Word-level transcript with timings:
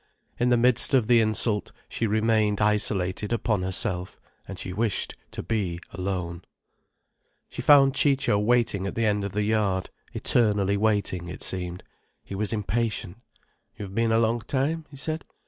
In 0.39 0.49
the 0.49 0.57
midst 0.57 0.95
of 0.95 1.05
the 1.05 1.19
insult 1.21 1.71
she 1.87 2.07
remained 2.07 2.59
isolated 2.59 3.31
upon 3.31 3.61
herself, 3.61 4.19
and 4.47 4.57
she 4.57 4.73
wished 4.73 5.15
to 5.29 5.43
be 5.43 5.79
alone. 5.91 6.41
She 7.51 7.61
found 7.61 7.93
Ciccio 7.93 8.39
waiting 8.39 8.87
at 8.87 8.95
the 8.95 9.05
end 9.05 9.23
of 9.23 9.33
the 9.33 9.43
yard: 9.43 9.91
eternally 10.11 10.75
waiting, 10.75 11.27
it 11.27 11.43
seemed. 11.43 11.83
He 12.23 12.33
was 12.33 12.51
impatient. 12.51 13.17
"You've 13.77 13.93
been 13.93 14.11
a 14.11 14.17
long 14.17 14.39
time," 14.41 14.87
he 14.89 14.97
said. 14.97 15.23